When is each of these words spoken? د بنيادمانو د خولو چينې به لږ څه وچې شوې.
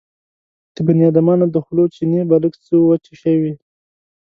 د 0.75 0.77
بنيادمانو 0.87 1.45
د 1.49 1.55
خولو 1.65 1.83
چينې 1.95 2.19
به 2.29 2.35
لږ 2.43 2.53
څه 2.65 2.73
وچې 2.87 3.13
شوې. 3.21 3.53